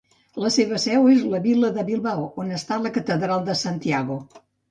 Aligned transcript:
La 0.43 0.49
seva 0.53 0.77
seu 0.83 1.03
és 1.15 1.25
la 1.33 1.41
vila 1.43 1.69
de 1.75 1.83
Bilbao, 1.91 2.25
on 2.45 2.51
està 2.57 2.81
la 2.85 2.93
Catedral 2.97 3.47
de 3.53 3.59
Santiago. 3.63 4.19